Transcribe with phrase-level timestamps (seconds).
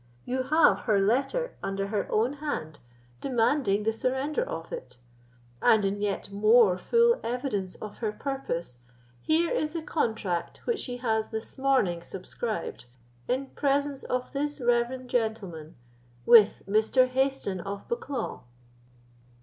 [0.25, 2.79] You have her letter under her own hand,
[3.19, 4.97] demanding the surrender of it;
[5.61, 8.79] and, in yet more full evidence of her purpose,
[9.21, 12.85] here is the contract which she has this morning subscribed,
[13.27, 15.75] in presence of this reverend gentleman,
[16.25, 17.07] with Mr.
[17.07, 18.41] Hayston of Bucklaw."